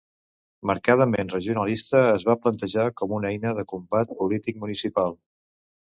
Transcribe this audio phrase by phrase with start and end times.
[0.69, 5.15] Marcadament regionalista es va plantejar com una eina de combat polític municipal.